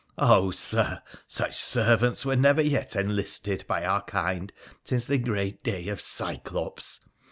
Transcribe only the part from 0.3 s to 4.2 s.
Sir, such servants were never yet enlisted by our